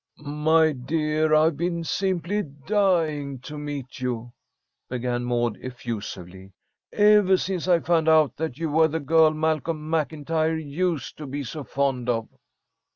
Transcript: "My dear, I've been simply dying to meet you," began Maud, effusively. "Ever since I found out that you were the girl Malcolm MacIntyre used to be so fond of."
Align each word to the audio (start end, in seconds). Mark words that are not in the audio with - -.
"My 0.23 0.71
dear, 0.71 1.35
I've 1.35 1.57
been 1.57 1.83
simply 1.83 2.41
dying 2.41 3.37
to 3.41 3.55
meet 3.55 3.99
you," 3.99 4.33
began 4.89 5.25
Maud, 5.25 5.57
effusively. 5.61 6.53
"Ever 6.91 7.37
since 7.37 7.67
I 7.67 7.81
found 7.81 8.09
out 8.09 8.35
that 8.37 8.57
you 8.57 8.71
were 8.71 8.87
the 8.87 8.99
girl 8.99 9.29
Malcolm 9.29 9.87
MacIntyre 9.87 10.57
used 10.57 11.19
to 11.19 11.27
be 11.27 11.43
so 11.43 11.63
fond 11.63 12.09
of." 12.09 12.29